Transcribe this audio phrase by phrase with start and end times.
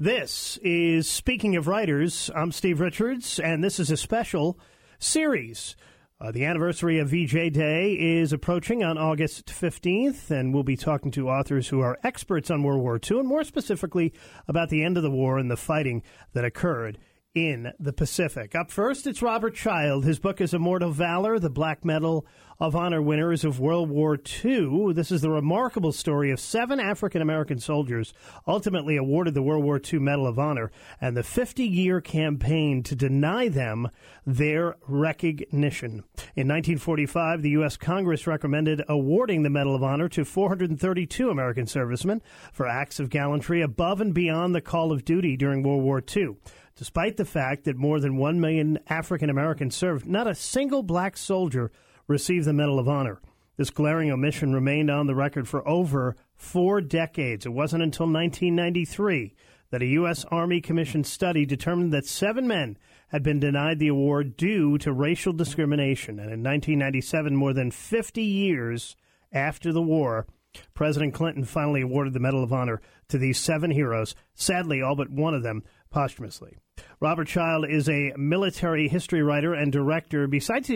[0.00, 2.30] This is Speaking of Writers.
[2.32, 4.56] I'm Steve Richards, and this is a special
[5.00, 5.74] series.
[6.20, 11.10] Uh, the anniversary of VJ Day is approaching on August 15th, and we'll be talking
[11.10, 14.12] to authors who are experts on World War II, and more specifically
[14.46, 16.98] about the end of the war and the fighting that occurred
[17.34, 18.54] in the Pacific.
[18.54, 20.04] Up first, it's Robert Child.
[20.04, 22.26] His book is Immortal Valor, the Black Medal
[22.60, 24.92] of Honor winners of World War II.
[24.92, 28.12] This is the remarkable story of seven African American soldiers
[28.48, 32.96] ultimately awarded the World War II Medal of Honor and the 50 year campaign to
[32.96, 33.88] deny them
[34.26, 36.02] their recognition.
[36.34, 37.76] In 1945, the U.S.
[37.76, 43.62] Congress recommended awarding the Medal of Honor to 432 American servicemen for acts of gallantry
[43.62, 46.36] above and beyond the call of duty during World War II.
[46.78, 51.16] Despite the fact that more than 1 million African Americans served, not a single black
[51.16, 51.72] soldier
[52.06, 53.20] received the Medal of Honor.
[53.56, 57.44] This glaring omission remained on the record for over four decades.
[57.44, 59.34] It wasn't until 1993
[59.70, 60.24] that a U.S.
[60.30, 65.32] Army Commission study determined that seven men had been denied the award due to racial
[65.32, 66.20] discrimination.
[66.20, 68.94] And in 1997, more than 50 years
[69.32, 70.28] after the war,
[70.74, 75.10] President Clinton finally awarded the Medal of Honor to these seven heroes, sadly, all but
[75.10, 76.56] one of them posthumously.
[77.00, 80.26] Robert Child is a military history writer and director.
[80.26, 80.68] Besides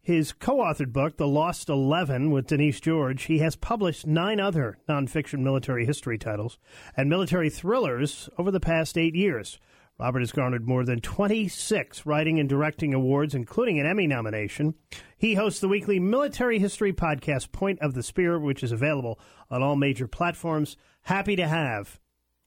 [0.00, 4.78] his co authored book, The Lost Eleven, with Denise George, he has published nine other
[4.88, 6.58] nonfiction military history titles
[6.96, 9.60] and military thrillers over the past eight years.
[10.00, 14.74] Robert has garnered more than 26 writing and directing awards, including an Emmy nomination.
[15.16, 19.62] He hosts the weekly military history podcast, Point of the Spear, which is available on
[19.62, 20.76] all major platforms.
[21.02, 22.00] Happy to have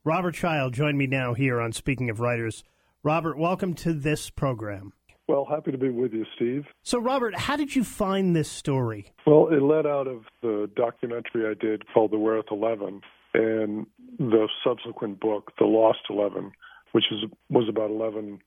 [0.04, 2.62] Robert Child join me now here on Speaking of Writers.
[3.06, 4.92] Robert, welcome to this program.
[5.28, 6.64] Well, happy to be with you, Steve.
[6.82, 9.12] So, Robert, how did you find this story?
[9.24, 13.86] Well, it led out of the documentary I did called The Wereth Eleven and
[14.18, 16.50] the subsequent book, The Lost Eleven,
[16.90, 18.40] which is, was about 11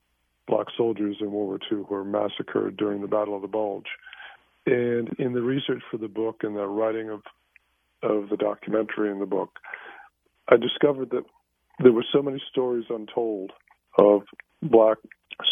[0.45, 3.87] black soldiers in World War II who were massacred during the Battle of the Bulge.
[4.65, 7.21] And in the research for the book and the writing of
[8.03, 9.51] of the documentary in the book,
[10.49, 11.23] I discovered that
[11.81, 13.53] there were so many stories untold
[13.97, 14.23] of
[14.61, 14.97] black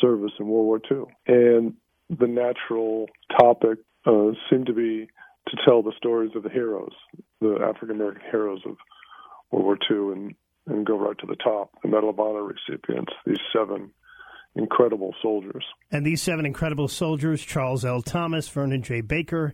[0.01, 1.05] service in World War II.
[1.27, 1.73] And
[2.09, 3.07] the natural
[3.39, 5.07] topic uh, seemed to be
[5.49, 6.93] to tell the stories of the heroes,
[7.39, 8.77] the African American heroes of
[9.51, 10.35] World War II, and,
[10.67, 13.91] and go right to the top, the Medal of Honor recipients, these seven
[14.55, 15.63] incredible soldiers.
[15.91, 18.01] And these seven incredible soldiers Charles L.
[18.01, 19.01] Thomas, Vernon J.
[19.01, 19.53] Baker,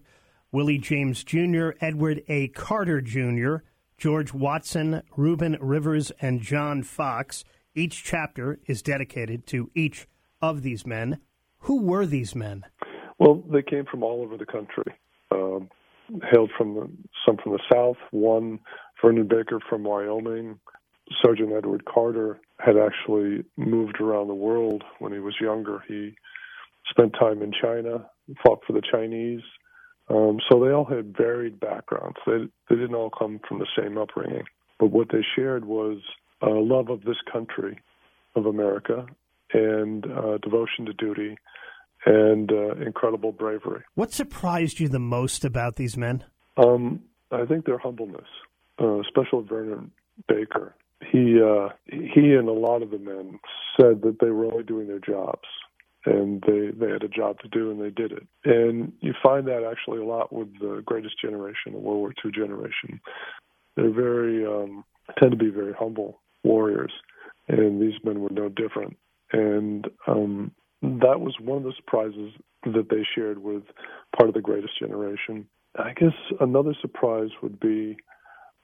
[0.51, 2.47] Willie James Jr., Edward A.
[2.49, 3.57] Carter Jr.,
[3.97, 7.43] George Watson, Reuben Rivers, and John Fox.
[7.75, 10.07] Each chapter is dedicated to each
[10.41, 11.19] of these men.
[11.59, 12.65] Who were these men?
[13.17, 14.93] Well, they came from all over the country.
[15.31, 15.69] Um,
[16.31, 16.89] hailed from the,
[17.25, 17.97] some from the South.
[18.11, 18.59] One,
[19.01, 20.59] Vernon Baker from Wyoming.
[21.23, 25.83] Sergeant Edward Carter had actually moved around the world when he was younger.
[25.87, 26.15] He
[26.89, 28.05] spent time in China,
[28.45, 29.41] fought for the Chinese.
[30.09, 32.17] Um, so they all had varied backgrounds.
[32.25, 34.43] They, they didn't all come from the same upbringing.
[34.79, 35.97] But what they shared was
[36.45, 37.79] a love of this country,
[38.35, 39.05] of America,
[39.53, 41.37] and uh, devotion to duty
[42.05, 43.81] and uh, incredible bravery.
[43.95, 46.23] What surprised you the most about these men?
[46.57, 48.27] Um, I think their humbleness,
[48.81, 49.91] uh, especially Vernon
[50.27, 50.75] Baker.
[51.11, 53.39] He uh, he and a lot of the men
[53.79, 55.47] said that they were only doing their jobs
[56.05, 58.27] and they they had a job to do and they did it.
[58.45, 62.31] And you find that actually a lot with the greatest generation, the World War II
[62.31, 63.01] generation.
[63.75, 64.85] They're very um,
[65.19, 66.91] tend to be very humble warriors,
[67.47, 68.97] and these men were no different
[69.33, 72.31] and um, that was one of the surprises
[72.65, 73.63] that they shared with
[74.15, 75.47] part of the greatest generation.
[75.75, 77.97] I guess another surprise would be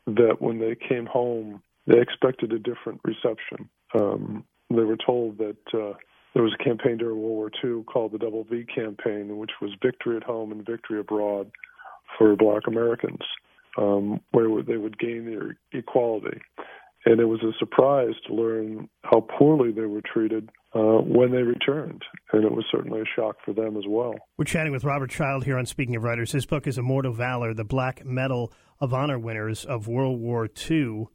[0.05, 3.69] that when they came home, they expected a different reception.
[3.99, 5.97] Um, they were told that uh,
[6.33, 9.71] there was a campaign during World War II called the Double V campaign, which was
[9.83, 11.49] victory at home and victory abroad
[12.17, 13.21] for Black Americans,
[13.77, 16.39] um, where they would gain their equality.
[17.05, 21.43] And it was a surprise to learn how poorly they were treated uh, when they
[21.43, 22.03] returned.
[22.33, 24.15] And it was certainly a shock for them as well.
[24.37, 26.33] We're chatting with Robert Child here on Speaking of Writers.
[26.33, 31.07] His book is Immortal Valor, the Black Medal of Honor winners of World War II.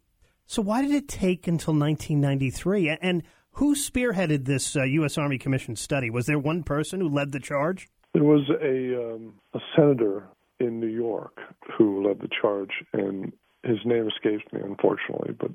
[0.46, 2.98] So, why did it take until 1993?
[3.00, 3.22] And
[3.52, 5.16] who spearheaded this uh, U.S.
[5.16, 6.10] Army Commission study?
[6.10, 7.88] Was there one person who led the charge?
[8.12, 10.28] There was a, um, a senator
[10.60, 11.38] in New York
[11.76, 13.32] who led the charge, and
[13.64, 15.34] his name escapes me, unfortunately.
[15.38, 15.50] But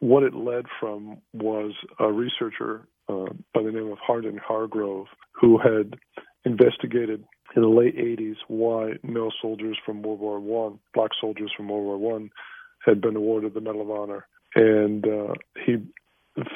[0.00, 5.58] what it led from was a researcher uh, by the name of Hardin Hargrove, who
[5.58, 5.96] had
[6.44, 11.68] investigated in the late 80s why male soldiers from World War One, black soldiers from
[11.68, 12.30] World War One,
[12.84, 15.34] had been awarded the Medal of Honor, and uh,
[15.64, 15.76] he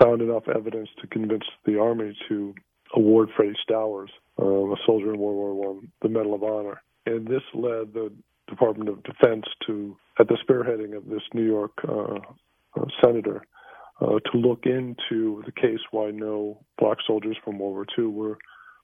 [0.01, 2.55] found enough evidence to convince the Army to
[2.95, 6.83] award Freddie Stowers, um, a soldier in World War One, the Medal of Honor.
[7.05, 8.13] And this led the
[8.49, 12.19] Department of Defense to, at the spearheading of this New York uh,
[12.81, 13.43] uh, senator,
[14.01, 18.39] uh, to look into the case why no black soldiers from World War II were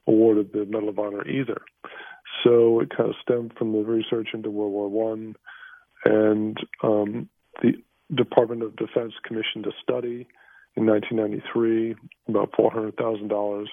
[0.07, 1.61] awarded the Medal of Honor either.
[2.43, 5.37] So it kind of stemmed from the research into World War One,
[6.05, 7.29] and um,
[7.63, 7.73] the
[8.15, 10.27] Department of Defense commissioned a study
[10.77, 11.95] in 1993,
[12.29, 13.67] about $400,000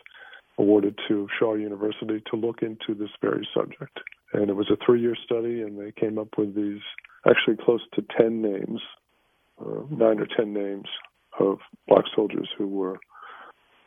[0.58, 3.98] awarded to Shaw University to look into this very subject.
[4.34, 6.82] And it was a three year study, and they came up with these
[7.28, 8.82] actually close to 10 names,
[9.60, 10.88] uh, nine or 10 names
[11.40, 13.00] of black soldiers who were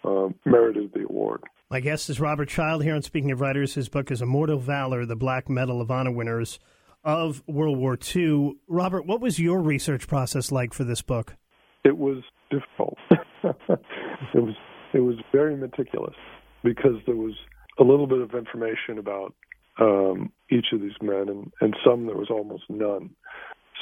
[0.05, 1.43] uh, merited the award.
[1.71, 3.75] My guest is Robert Child here on Speaking of Writers.
[3.75, 6.59] His book is Immortal Valor, the Black Medal of Honor winners
[7.05, 8.57] of World War II.
[8.69, 11.37] Robert, what was your research process like for this book?
[11.85, 12.97] It was difficult.
[13.11, 14.55] it was
[14.93, 16.15] it was very meticulous
[16.63, 17.33] because there was
[17.79, 19.35] a little bit of information about
[19.81, 23.11] um, each of these men, and, and some there was almost none.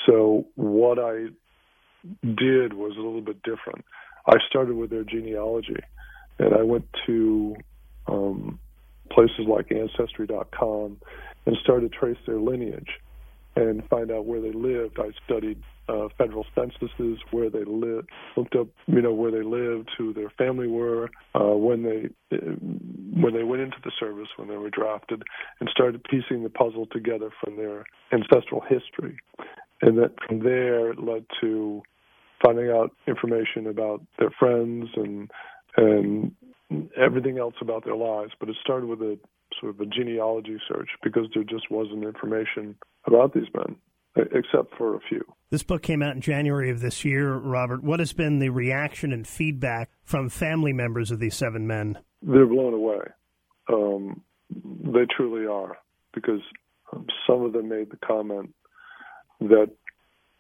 [0.06, 1.26] So what I
[2.22, 3.84] did was a little bit different.
[4.26, 5.81] I started with their genealogy,
[6.38, 7.56] and I went to
[8.06, 8.58] um,
[9.10, 10.98] places like Ancestry.com
[11.46, 12.88] and started to trace their lineage
[13.56, 14.99] and find out where they lived.
[14.99, 19.91] I studied uh, federal censuses, where they lived, looked up, you know, where they lived,
[19.99, 22.08] who their family were, uh, when they
[23.20, 25.23] when they went into the service, when they were drafted,
[25.58, 29.17] and started piecing the puzzle together from their ancestral history.
[29.82, 31.82] And that from there it led to
[32.44, 35.31] finding out information about their friends and
[35.76, 36.32] and
[36.96, 38.32] everything else about their lives.
[38.38, 39.19] But it started with a
[39.61, 42.76] sort of a genealogy search because there just wasn't information
[43.06, 43.76] about these men,
[44.17, 45.25] except for a few.
[45.50, 47.82] This book came out in January of this year, Robert.
[47.82, 51.99] What has been the reaction and feedback from family members of these seven men?
[52.23, 53.00] They're blown away.
[53.73, 55.79] Um, they truly are,
[56.14, 56.41] because
[57.26, 58.55] some of them made the comment
[59.41, 59.70] that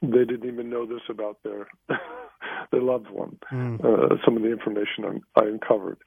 [0.02, 1.68] they didn't even know this about their
[2.72, 3.38] their loved one.
[3.52, 3.84] Mm.
[3.84, 5.98] Uh, some of the information I uncovered,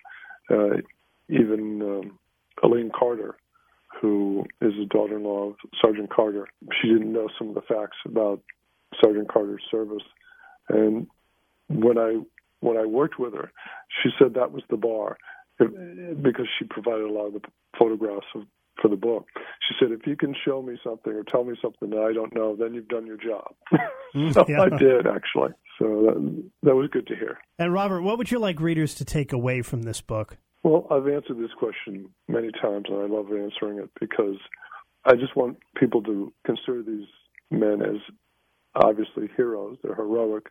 [0.50, 0.78] uh,
[1.30, 2.20] even um,
[2.64, 3.36] Elaine Carter,
[4.04, 6.50] who is the daughter-in-law of Sergeant Carter,
[6.82, 8.42] she didn't know some of the facts about
[9.02, 10.04] Sergeant Carter's service,
[10.68, 11.08] and
[11.70, 12.20] when I
[12.60, 13.50] when I worked with her,
[14.02, 15.18] she said that was the bar
[15.58, 17.42] because she provided a lot of the
[17.80, 18.44] photographs of
[18.82, 19.28] for the book.
[19.68, 22.36] She said, "If you can show me something or tell me something that I don't
[22.36, 24.64] know, then you've done your job." so mm, yeah.
[24.64, 25.54] I did actually.
[25.80, 27.40] So that, that was good to hear.
[27.58, 30.38] And Robert, what would you like readers to take away from this book?
[30.64, 34.38] Well, I've answered this question many times, and I love answering it because
[35.06, 37.08] I just want people to consider these
[37.52, 37.98] men as
[38.76, 39.78] obviously heroes.
[39.84, 40.46] They're heroic,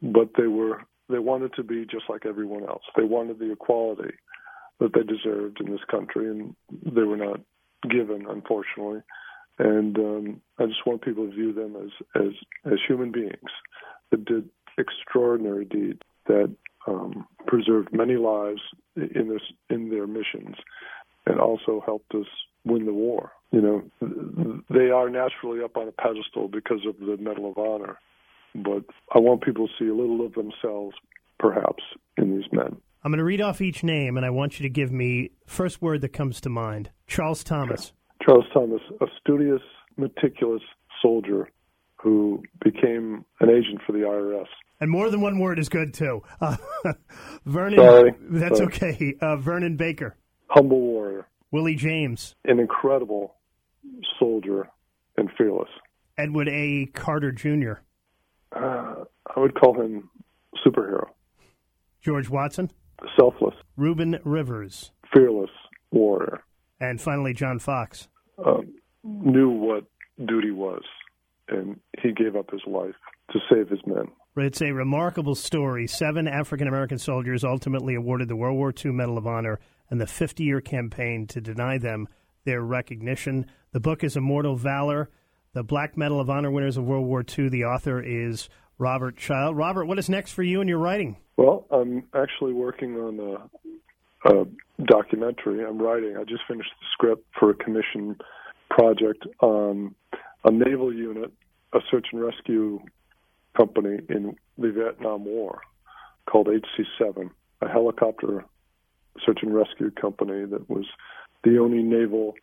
[0.00, 2.82] but they were they wanted to be just like everyone else.
[2.96, 4.14] They wanted the equality
[4.80, 7.40] that they deserved in this country, and they were not
[7.90, 9.02] given, unfortunately.
[9.58, 12.32] And um, I just want people to view them as as
[12.72, 13.50] as human beings
[14.10, 16.54] that did extraordinary deeds that
[16.86, 18.60] um, preserved many lives
[18.96, 20.56] in this in their missions,
[21.26, 22.26] and also helped us
[22.64, 23.32] win the war.
[23.50, 27.98] You know, they are naturally up on a pedestal because of the Medal of Honor,
[28.54, 28.84] but
[29.14, 30.96] I want people to see a little of themselves,
[31.38, 31.82] perhaps,
[32.16, 32.76] in these men.
[33.04, 35.82] I'm going to read off each name, and I want you to give me first
[35.82, 36.90] word that comes to mind.
[37.06, 37.88] Charles Thomas.
[37.88, 38.26] Okay.
[38.26, 39.62] Charles Thomas, a studious,
[39.96, 40.62] meticulous
[41.02, 41.48] soldier
[42.02, 44.46] who became an agent for the IRS.
[44.80, 46.22] And more than one word is good too.
[46.40, 46.56] Uh,
[47.46, 47.78] Vernon.
[47.78, 48.66] Sorry, that's sorry.
[48.74, 49.14] okay.
[49.20, 50.16] Uh, Vernon Baker.
[50.48, 51.28] Humble warrior.
[51.52, 52.34] Willie James.
[52.44, 53.36] An incredible
[54.18, 54.68] soldier
[55.16, 55.68] and fearless.
[56.18, 56.86] Edward A.
[56.92, 57.74] Carter Jr.
[58.54, 59.04] Uh,
[59.34, 60.10] I would call him
[60.66, 61.06] superhero.
[62.00, 62.70] George Watson.
[63.18, 63.54] Selfless.
[63.76, 64.90] Reuben Rivers.
[65.14, 65.50] Fearless
[65.92, 66.42] warrior.
[66.80, 68.08] And finally, John Fox.
[68.44, 69.84] Um, knew what
[70.26, 70.82] duty was,
[71.48, 72.94] and he gave up his life
[73.32, 74.06] to save his men.
[74.36, 75.86] It's a remarkable story.
[75.86, 79.58] Seven African American soldiers ultimately awarded the World War II Medal of Honor
[79.90, 82.08] and the 50 year campaign to deny them
[82.44, 83.46] their recognition.
[83.72, 85.10] The book is Immortal Valor,
[85.52, 87.50] the Black Medal of Honor winners of World War II.
[87.50, 88.48] The author is
[88.78, 89.56] Robert Child.
[89.56, 91.16] Robert, what is next for you in your writing?
[91.36, 93.48] Well, I'm actually working on
[94.24, 94.46] a, a
[94.84, 95.64] documentary.
[95.64, 96.16] I'm writing.
[96.16, 98.16] I just finished the script for a commission
[98.70, 99.94] project on
[100.44, 101.32] a naval unit,
[101.72, 102.80] a search and rescue
[103.56, 105.60] company in the Vietnam War
[106.30, 108.44] called HC7, a helicopter
[109.24, 110.86] search and rescue company that was
[111.44, 112.34] the only naval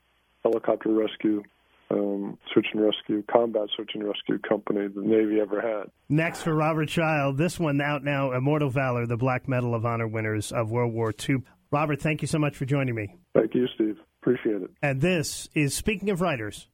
[0.44, 1.44] helicopter rescue
[1.92, 5.90] um, search and rescue, combat search and rescue company the Navy ever had.
[6.08, 10.08] Next for Robert Child, this one out now, Immortal Valor, the Black Medal of Honor
[10.08, 11.38] winners of World War II.
[11.72, 13.16] Robert, thank you so much for joining me.
[13.34, 13.98] Thank you, Steve.
[14.22, 14.72] Appreciate it.
[14.82, 16.68] And this is Speaking of Writers.